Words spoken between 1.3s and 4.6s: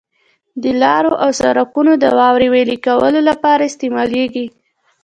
سرکونو د واورې ویلي کولو لپاره استعمالیږي.